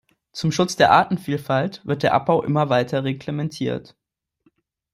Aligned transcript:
Zum 0.31 0.51
Schutz 0.51 0.75
der 0.75 0.91
Artenvielfalt 0.93 1.85
wird 1.85 2.01
der 2.01 2.15
Abbau 2.15 2.41
immer 2.43 2.69
weiter 2.69 3.03
reglementiert. 3.03 3.95